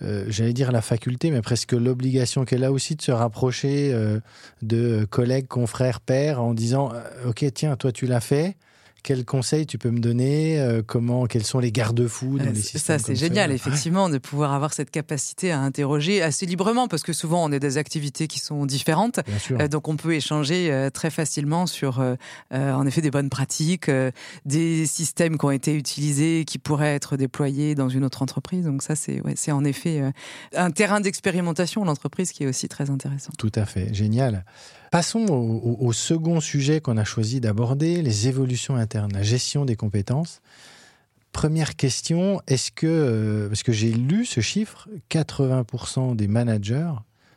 [0.01, 4.19] euh, j'allais dire la faculté, mais presque l'obligation qu'elle a aussi de se rapprocher euh,
[4.62, 8.58] de collègues, confrères, pères, en disant euh, Ok, tiens, toi tu l'as fait,
[9.04, 13.00] quels conseils tu peux me donner euh, Comment, quels sont les garde-fous dans les systèmes
[13.00, 17.13] Ça, c'est génial, effectivement, de pouvoir avoir cette capacité à interroger assez librement, parce que
[17.13, 19.20] souvent on a des activités qui sont différentes,
[19.52, 22.04] euh, donc on peut échanger euh, très facilement sur,
[22.52, 23.92] en effet, des bonnes pratiques,
[24.46, 28.66] des systèmes qui ont été utilisés, qui pourraient être déployés dans une autre entreprise.
[28.66, 30.02] Donc ça, c'est ouais, c'est en effet
[30.56, 33.34] un terrain d'expérimentation l'entreprise qui est aussi très intéressant.
[33.38, 34.46] Tout à fait, génial.
[34.93, 40.39] Passons au, second sujet qu'on a choisi d'aborder, les évolutions internes, la gestion des compétences.
[41.32, 46.91] Première question, est-ce que, euh, parce que j'ai lu ce chiffre, 80% des managers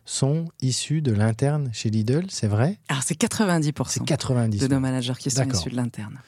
[0.07, 3.85] sont issus de l'interne chez Lidl, c'est vrai Alors c'est 90%.
[3.89, 4.61] C'est 90.
[4.61, 6.19] De nos managers qui sont issus de l'interne.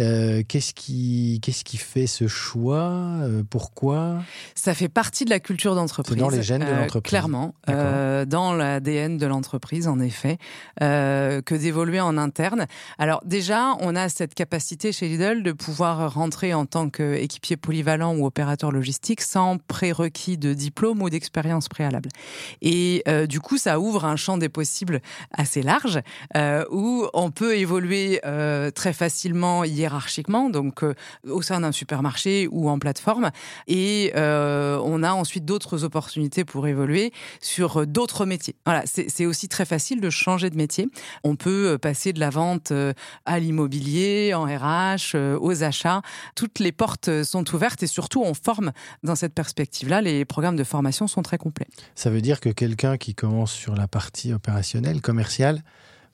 [0.00, 2.90] Euh, qu'est-ce qui, qu'est-ce qui fait ce choix?
[3.22, 4.22] Euh, Pourquoi?
[4.54, 6.16] Ça fait partie de la culture d'entreprise.
[6.16, 7.10] C'est dans les gènes de euh, l'entreprise.
[7.10, 10.38] Clairement, euh, dans l'ADN de l'entreprise, en effet,
[10.80, 12.66] que d'évoluer en interne.
[12.98, 18.16] Alors déjà, on a cette capacité chez Lidl de pouvoir rentrer en tant qu'équipier polyvalent
[18.16, 22.08] ou opérateur logistique sans prérequis de diplôme ou d'expérience préalable.
[22.62, 25.00] Et euh, du coup, ça ouvre un champ des possibles
[25.32, 26.00] assez large
[26.36, 30.94] euh, où on peut évoluer euh, très facilement hiérarchiquement, donc euh,
[31.28, 33.30] au sein d'un supermarché ou en plateforme.
[33.66, 38.54] Et on a ensuite d'autres opportunités pour évoluer sur d'autres métiers.
[38.64, 40.88] Voilà, c'est aussi très facile de changer de métier.
[41.24, 42.72] On peut passer de la vente
[43.24, 46.02] à l'immobilier, en RH, aux achats.
[46.34, 50.00] Toutes les portes sont ouvertes et surtout on forme dans cette perspective-là.
[50.00, 51.68] Les programmes de formation sont très complets.
[51.94, 55.62] Ça veut dire que quelqu'un qui commence sur la partie opérationnelle, commerciale,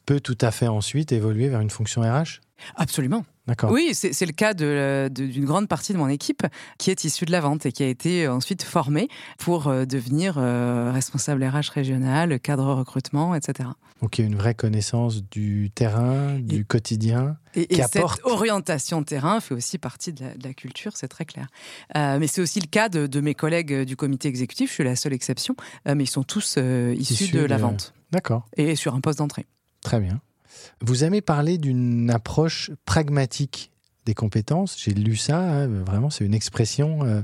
[0.06, 2.40] peut tout à fait ensuite évoluer vers une fonction RH
[2.76, 3.24] Absolument.
[3.70, 6.46] Oui, c'est le cas d'une grande partie de mon équipe
[6.78, 10.34] qui est issue de la vente et qui a été ensuite formée pour euh, devenir
[10.38, 13.68] euh, responsable RH régional, cadre recrutement, etc.
[14.00, 17.36] Donc il y a une vraie connaissance du terrain, du Et- quotidien.
[17.54, 18.16] Et, Qui et apporte.
[18.16, 21.48] cette orientation terrain fait aussi partie de la, de la culture, c'est très clair.
[21.96, 24.84] Euh, mais c'est aussi le cas de, de mes collègues du comité exécutif, je suis
[24.84, 25.54] la seule exception,
[25.88, 29.00] euh, mais ils sont tous euh, issus Issus de la vente D'accord, et sur un
[29.00, 29.46] poste d'entrée.
[29.82, 30.20] très bien.
[30.80, 33.70] Vous aimez parler d'une approche pragmatique
[34.04, 34.76] des compétences.
[34.82, 37.22] J'ai lu ça, hein, vraiment, c'est une expression euh,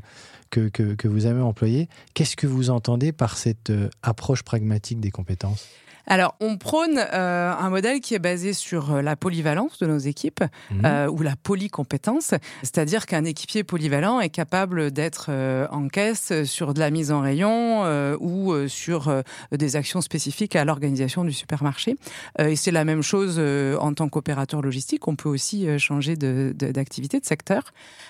[0.50, 1.88] que vous avez employée.
[2.14, 5.66] Qu'est-ce que vous entendez par cette euh, approche pragmatique des compétences?
[6.10, 9.98] Alors, on prône euh, un modèle qui est basé sur euh, la polyvalence de nos
[9.98, 10.82] équipes Mhm.
[10.84, 16.72] euh, ou la polycompétence, c'est-à-dire qu'un équipier polyvalent est capable d'être euh, en caisse sur
[16.74, 19.20] de la mise en rayon euh, ou euh, sur euh,
[19.52, 21.96] des actions spécifiques à l'organisation du supermarché.
[22.40, 25.06] Euh, et c'est la même chose euh, en tant qu'opérateur logistique.
[25.08, 27.62] On peut aussi euh, changer de- de- d'activité, de, secteur.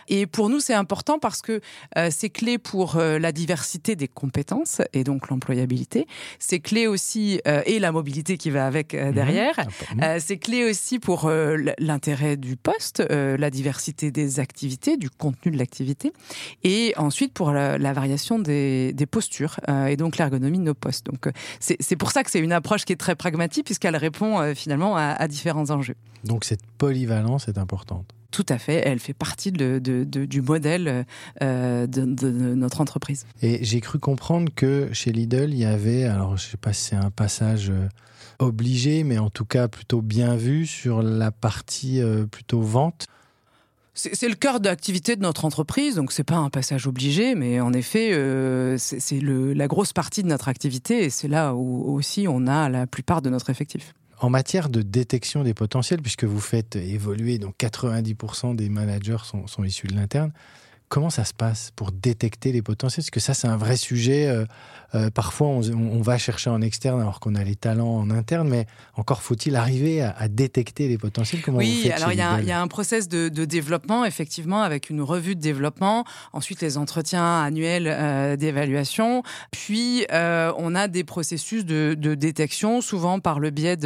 [0.08, 1.60] Et pour nous, c'est important parce que
[1.96, 6.06] euh, c'est clé pour euh, la diversité des compétences et donc l'employabilité.
[6.38, 9.54] C'est clé aussi euh, et la mobilité qui va avec euh, derrière.
[9.94, 10.02] Mhm.
[10.02, 15.52] Euh, c'est clé aussi pour euh, l'intérêt du poste, la diversité des activités, du contenu
[15.52, 16.12] de l'activité,
[16.64, 21.06] et ensuite pour la, la variation des, des postures et donc l'ergonomie de nos postes.
[21.06, 21.28] Donc
[21.60, 25.02] c'est pour ça que c'est une approche qui est très pragmatique puisqu'elle répond finalement à,
[25.02, 25.96] à différents enjeux.
[26.24, 28.12] Donc cette polyvalence est importante.
[28.30, 31.06] Tout à fait, elle fait partie de- de- de- du modèle
[31.42, 32.04] euh, de,
[32.54, 33.24] notre entreprise.
[33.42, 36.90] Et j'ai cru comprendre que chez Lidl, il y avait, alors je sais pas si
[36.90, 37.88] c'est un passage euh,
[38.38, 43.06] obligé, mais en tout cas plutôt bien vu sur la partie euh, plutôt vente.
[43.94, 47.60] C'est le cœur de l'activité de notre entreprise, donc c'est pas un passage obligé, mais
[47.60, 52.26] en effet, euh, c'est la grosse partie de notre activité et c'est là où aussi
[52.28, 53.94] on a la plupart de notre effectif.
[54.20, 59.64] En matière de détection des potentiels, puisque vous faites évoluer, donc 90% des managers sont,
[59.64, 60.32] issus de l'interne,
[60.88, 63.02] comment ça se passe pour détecter les potentiels?
[63.04, 64.26] Parce que ça, c'est un vrai sujet.
[64.28, 64.44] euh,
[64.94, 68.48] euh, parfois, on, on va chercher en externe alors qu'on a les talents en interne,
[68.48, 71.42] mais encore faut-il arriver à, à détecter les potentiels?
[71.42, 72.46] Comment Oui, alors il y, a un- Lidl?
[72.46, 76.62] il y a un process de, de développement, effectivement, avec une revue de développement, ensuite
[76.62, 83.40] les entretiens annuels euh, d'évaluation, puis on a des processus de, de détection, souvent par
[83.40, 83.76] le biais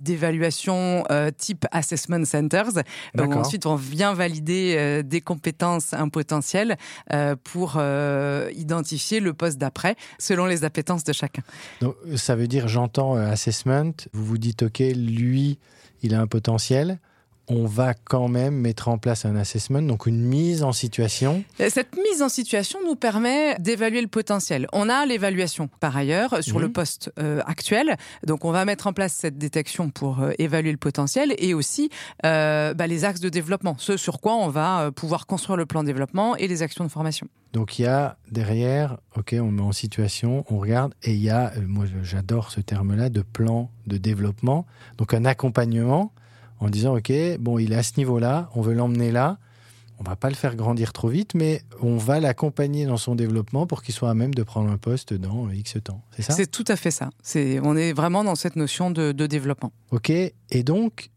[0.00, 1.04] d'évaluations
[1.36, 2.70] type assessment centers,
[3.18, 6.47] ensuite on vient valider des compétences, un potentiel,
[7.12, 11.42] euh, pour euh, identifier le poste d'après, selon les appétences de chacun.
[11.80, 15.58] Donc, ça veut dire, j'entends euh, assessment, vous vous dites, OK, lui,
[16.02, 16.98] il a un potentiel.
[17.50, 21.44] On va quand même mettre en place un assessment, donc une mise en situation.
[21.60, 24.66] Euh, Cette mise en situation nous permet d'évaluer le potentiel.
[24.72, 28.92] On a l'évaluation par ailleurs sur le poste euh, actuel, donc on va mettre en
[28.92, 31.88] place cette détection pour euh, évaluer le potentiel et aussi
[32.26, 35.82] euh, bah, les axes de développement, ce sur quoi on va pouvoir construire le plan
[35.82, 37.28] de développement et les actions de formation.
[37.54, 41.30] Donc il y a derrière, OK, on met en situation, on regarde, et il y
[41.30, 44.66] a, moi j'adore ce terme-là, de plan de développement,
[44.98, 46.12] donc un accompagnement
[46.60, 49.38] en disant, OK, bon, il est à ce niveau-là, on veut l'emmener là,
[50.00, 53.66] on va pas le faire grandir trop vite, mais on va l'accompagner dans son développement
[53.66, 56.02] pour qu'il soit à même de prendre un poste dans X temps.
[56.14, 56.32] C'est ça?
[56.34, 57.10] C'est tout à fait ça.
[57.22, 59.72] C'est, on est vraiment dans cette notion de, de développement.
[59.90, 61.10] OK, et donc,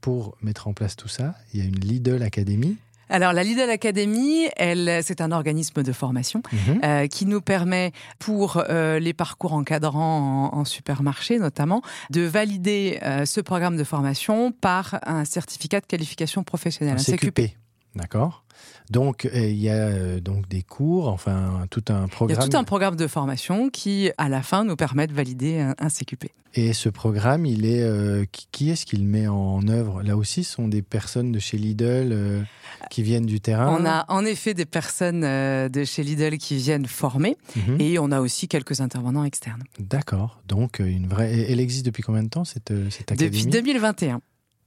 [0.00, 2.76] pour mettre en place tout ça, il y a une Lidl Academy.
[3.12, 6.80] Alors la Lidl Academy, elle, c'est un organisme de formation Mhm.
[6.82, 12.98] euh, qui nous permet, pour euh, les parcours encadrants en, en supermarché notamment, de valider
[13.02, 17.42] euh, ce programme de formation par un certificat de qualification professionnelle, Un un CQP.
[17.48, 17.56] CQP.
[17.96, 18.44] D'accord.
[18.90, 22.08] Donc, euh, il y a euh, donc des cours, enfin tout un Il y a
[22.08, 22.48] programme.
[22.48, 25.88] tout un programme de formation qui, à la fin, nous permet de valider un, un
[25.88, 26.30] CQP.
[26.54, 30.02] Et ce programme, il est euh, qui, qui est-ce qu'il met en œuvre?
[30.02, 32.42] Là aussi, ce sont des personnes de chez Lidl euh,
[32.90, 33.74] qui viennent du terrain.
[33.80, 37.80] On a en effet des personnes euh, de chez Lidl qui viennent former Mhm.
[37.80, 39.62] et on a aussi quelques intervenants externes.
[39.78, 40.42] D'accord.
[40.46, 41.32] Donc une vraie.
[41.50, 43.30] Elle existe depuis combien de temps cette cette académie?
[43.46, 44.20] Depuis 2021.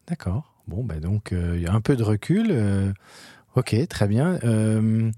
[0.07, 0.55] D'accord.
[0.67, 2.51] Bon, bah donc il y a un peu de recul.
[3.55, 4.37] Ok, très bien.
[4.43, 5.09] Euh,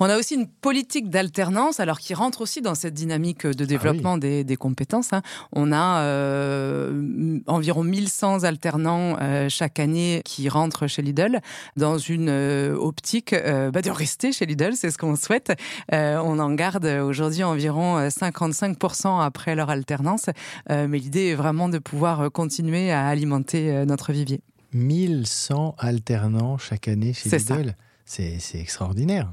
[0.00, 4.18] On a aussi une politique d'alternance, alors qui rentre aussi dans cette dynamique de développement
[4.18, 5.12] des, des compétences.
[5.12, 5.22] hein.
[5.52, 11.40] On a euh, environ 1100 alternants euh, chaque année qui rentrent chez Lidl
[11.76, 13.32] dans une euh, optique
[13.72, 15.52] bah, de rester chez Lidl, c'est ce qu'on souhaite.
[15.92, 20.26] On en garde aujourd'hui environ euh, 55% après leur alternance,
[20.68, 24.40] mais l'idée est vraiment de pouvoir continuer à alimenter notre vivier.
[24.72, 27.30] 1100 alternants chaque année chez.
[27.30, 27.74] Lidl.
[28.04, 29.32] C'est c'est extraordinaire.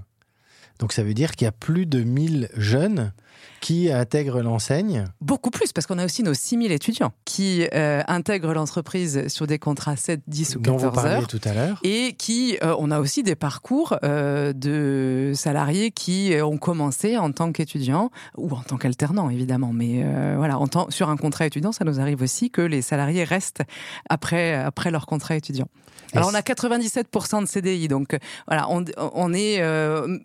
[0.80, 3.14] Donc ça veut dire qu'il y a plus de 1000 jeunes
[3.62, 5.06] qui intègrent l'enseigne.
[5.22, 9.60] Beaucoup plus, parce qu'on a aussi nos 6000 étudiants qui euh, intègrent l'entreprise sur des
[9.60, 11.28] contrats 7, 10 ou dont vous 14 parliez heures.
[11.28, 11.80] tout à l'heure.
[11.84, 17.18] Et qui, euh, on a aussi des parcours euh, de salariés qui euh, ont commencé
[17.18, 20.06] en tant qu'étudiants ou en tant qu'alternants évidemment, mais
[20.36, 23.64] voilà, en tant, sur un contrat étudiant, ça nous arrive aussi que les salariés restent
[24.10, 25.68] après après leur contrat étudiant.
[26.14, 29.62] Alors on a 97% de CDI, donc voilà, on, on est,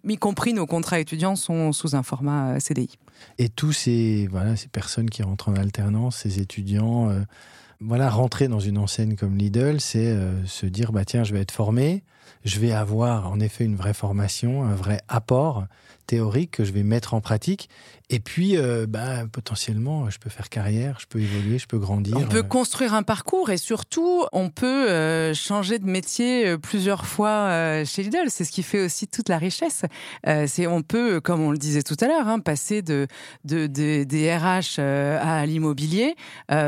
[0.04, 2.90] y compris nos contrats étudiants sont sous un format CDI.
[3.38, 7.20] Et tous ces, voilà, ces personnes qui rentrent en alternance, ces étudiants, euh,
[7.80, 11.40] voilà, rentrer dans une enseigne comme Lidl, c'est euh, se dire, bah tiens, je vais
[11.40, 12.02] être formé,
[12.44, 15.64] je vais avoir en effet une vraie formation, un vrai apport
[16.06, 17.68] théorique que je vais mettre en pratique.
[18.12, 22.16] Et puis, euh, bah, potentiellement, je peux faire carrière, je peux évoluer, je peux grandir.
[22.16, 27.06] On peut Euh, construire un parcours et surtout, on peut euh, changer de métier plusieurs
[27.06, 28.24] fois euh, chez Lidl.
[28.28, 29.82] C'est ce qui fait aussi toute la richesse.
[30.48, 33.06] C'est on peut, comme on le disait tout à l'heure, hein, passer de,
[33.44, 36.16] de, de- des RH à l'immobilier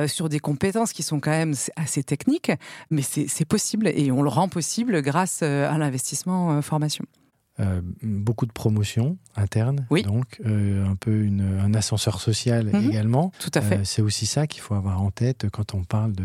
[0.07, 2.53] sur des compétences qui sont quand même assez techniques,
[2.91, 7.05] mais c'est possible et on le rend possible grâce à l'investissement euh, formation.
[7.61, 10.03] Euh, beaucoup de promotions internes, Oui.
[10.03, 12.91] donc euh, un peu une, un ascenseur social Mhm.
[12.91, 13.33] également.
[13.39, 13.77] Tout à fait.
[13.79, 16.25] Euh, c'est aussi ça qu'il faut avoir en tête quand on parle de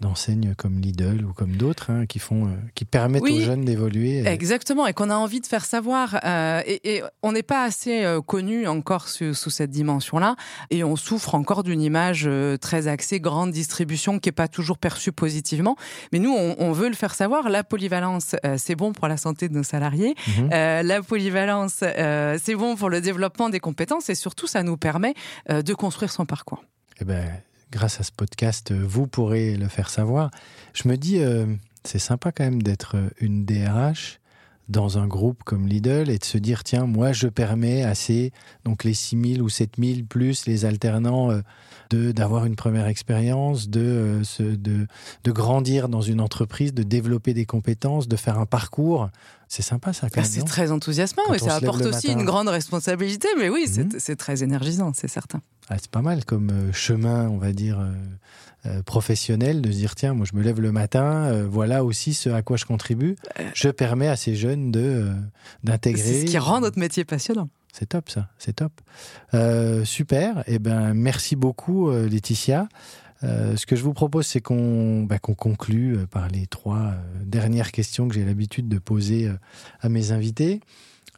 [0.00, 3.38] d'enseignes comme Lidl ou comme d'autres hein, qui font, qui permettent Oui.
[3.38, 4.24] aux jeunes d'évoluer.
[4.28, 6.20] Exactement, et qu'on a envie de faire savoir.
[6.24, 10.36] et, et on n'est pas assez connu encore sous, sous cette dimension-là,
[10.70, 15.10] et on souffre encore d'une image très axée grande distribution qui est pas toujours perçue
[15.10, 15.74] positivement.
[16.12, 17.48] Mais nous, on, on veut le faire savoir.
[17.48, 20.14] La polyvalence, c'est bon pour la santé de nos salariés.
[20.38, 20.50] Mhm.
[20.68, 24.76] Euh, la polyvalence, euh, c'est bon pour le développement des compétences, et surtout, ça nous
[24.76, 25.14] permet
[25.50, 26.64] euh, de construire son parcours.
[27.00, 27.24] Eh ben,
[27.70, 30.30] grâce à ce podcast, vous pourrez le faire savoir.
[30.74, 31.20] Je me dis,
[31.84, 34.18] c'est sympa quand même d'être une DRH
[34.68, 38.32] dans un groupe comme Lidl et de se dire, tiens, moi, je permets à ces,
[38.64, 41.30] donc les 6000 ou 7000 plus les alternants,
[41.90, 44.86] de d'avoir une première expérience, de, euh, de,
[45.24, 49.08] de grandir dans une entreprise, de développer des compétences, de faire un parcours.
[49.48, 50.24] C'est sympa ça Ah, même.
[50.26, 52.20] c'est très enthousiasmant et ça apporte aussi matin.
[52.20, 53.28] une grande responsabilité.
[53.38, 53.92] Mais oui, c'est- Mhm.
[53.98, 55.40] c'est très énergisant, c'est certain.
[55.70, 57.92] Ah, c'est pas mal comme euh, chemin, on va dire, euh,
[58.66, 62.12] euh, professionnel, de se dire, tiens, moi je me lève le matin, euh, voilà aussi
[62.12, 63.16] ce à quoi je contribue.
[63.54, 65.12] Je permets à ces jeunes de
[65.64, 66.02] d'intégrer.
[66.02, 67.48] C'est ce qui rend notre métier passionnant.
[67.72, 68.72] C'est top ça, c'est top.
[69.34, 72.68] Euh, super, et ben merci beaucoup euh, Laetitia.
[73.24, 78.08] Euh, ce que je vous propose, c'est qu'on bah, conclue par les trois dernières questions
[78.08, 79.30] que j'ai l'habitude de poser
[79.80, 80.60] à mes invités.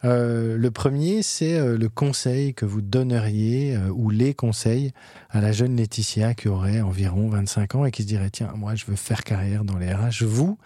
[0.04, 4.92] Euh, le premier, c'est euh, le conseil que vous donneriez euh, ou les conseils
[5.28, 8.74] à la jeune Laetitia qui aurait environ 25 ans et qui se dirait tiens moi
[8.74, 10.22] je veux faire carrière dans les RH.
[10.22, 10.58] Vous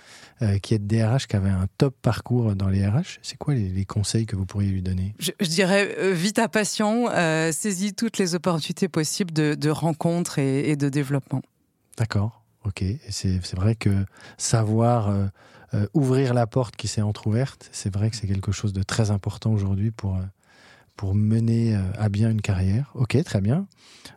[0.63, 3.85] qui êtes DRH qui avez un top parcours dans les RH, c'est quoi les, les
[3.85, 5.15] conseils que vous pourriez lui donner?
[5.19, 7.07] Je, je dirais vite à passion,
[7.53, 11.41] saisis toutes les opportunités possibles de, de rencontres et, et de développement.
[11.97, 12.85] D'accord, ok.
[13.09, 14.05] C'est vrai que
[14.37, 15.15] savoir
[15.75, 19.11] euh, ouvrir la porte qui s'est entr'ouverte, c'est vrai que c'est quelque chose de très
[19.11, 20.23] important aujourd'hui pour, euh,
[20.97, 22.93] pour mener euh, à bien une carrière.
[22.95, 23.67] Ok, très bien.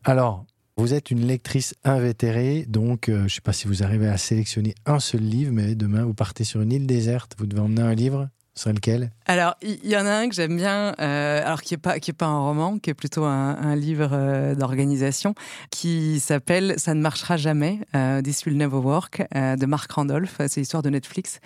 [0.04, 0.46] Alors,
[0.78, 4.76] vous êtes une lectrice invétérée, donc je ne sais pas si vous arrivez à sélectionner
[4.86, 7.96] un seul livre, mais demain vous partez sur une île déserte, vous devez emmener un
[7.96, 8.30] livre.
[8.58, 9.12] Serait lequel?
[9.28, 12.00] Alors, il y, y en a un que j'aime bien, euh, alors qui est pas
[12.00, 15.36] qui est pas un roman, qui est plutôt un, un livre euh, d'organisation,
[15.70, 20.38] qui s'appelle "Ça ne marchera jamais", euh, "This Will Never Work" euh, de Mark Randolph.
[20.48, 21.40] C'est l'histoire de Netflix.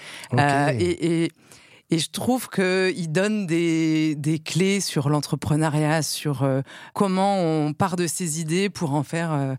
[0.80, 1.32] Et, et,
[1.93, 6.62] et je trouve qu'il donne des, des clés sur l'entrepreneuriat, sur euh,
[6.93, 9.55] comment on part de ses idées pour en faire euh,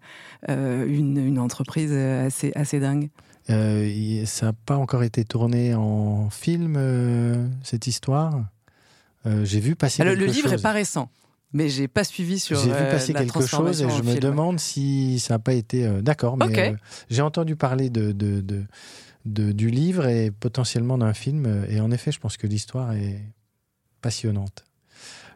[0.49, 3.11] euh, une, une entreprise assez, assez dingue.
[3.53, 8.45] Euh, ça n'a pas encore été tourné en film, euh, cette histoire.
[9.27, 10.59] Euh, j'ai vu passer Alors, quelque le livre chose.
[10.61, 11.11] est pas récent,
[11.53, 12.59] mais j'ai pas suivi sur.
[12.59, 14.19] J'ai vu passer la quelque chose et je me film.
[14.21, 16.37] demande si ça n'a pas été d'accord.
[16.37, 16.75] Mais
[17.11, 18.65] j'ai entendu parler de, de, de-
[19.25, 21.65] de- du livre et potentiellement d'un film.
[21.69, 23.21] Et en effet, je pense que l'histoire est
[24.01, 24.65] passionnante.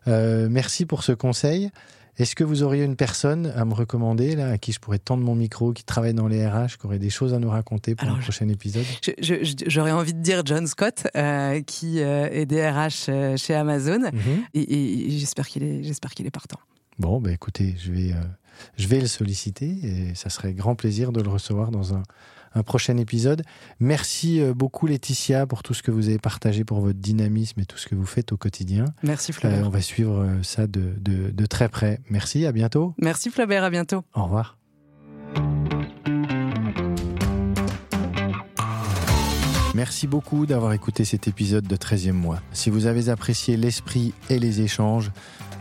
[0.06, 1.70] Merci pour ce conseil.
[2.18, 5.22] Est-ce que vous auriez une personne à me recommander là, à qui je pourrais tendre
[5.22, 8.04] mon micro, qui travaille dans les RH, qui aurait des choses à nous raconter pour
[8.06, 8.84] Alors, un je- prochain épisode?
[9.66, 14.44] J'aurais envie de dire John Scott, euh, qui euh, est DRH euh, chez Amazon, Mhm.
[14.54, 16.58] et, et j'espère qu'il est, j'espère qu'il est partant.
[16.98, 18.16] Bon, bah écoutez, je vais, euh,
[18.78, 22.02] je vais le solliciter et ça serait grand plaisir de le recevoir dans un,
[22.56, 23.42] un prochain épisode.
[23.78, 27.66] Merci euh, beaucoup Laetitia pour tout ce que vous avez partagé, pour votre dynamisme et
[27.66, 28.86] tout ce que vous faites au quotidien.
[29.02, 29.66] Merci Euh, Flaubert.
[29.66, 32.00] on va suivre euh, ça de, de, de très près.
[32.10, 32.94] Merci, à bientôt.
[32.98, 34.02] Merci Flaubert, à bientôt.
[34.14, 34.56] Au revoir.
[39.74, 42.40] Merci beaucoup d'avoir écouté cet épisode de 13e mois.
[42.52, 45.10] Si vous avez apprécié l'esprit et les échanges,